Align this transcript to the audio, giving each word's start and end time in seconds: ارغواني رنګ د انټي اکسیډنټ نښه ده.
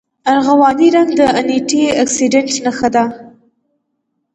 ارغواني 0.33 0.87
رنګ 0.95 1.09
د 1.19 1.21
انټي 1.39 1.81
اکسیډنټ 2.01 2.51
نښه 2.65 2.89
ده. 2.95 3.03